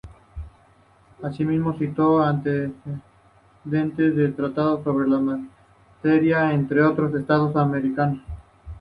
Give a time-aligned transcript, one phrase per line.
[1.21, 8.23] Asimismo, citó antecedentes de tratados sobre la materia entre otros estados americanos.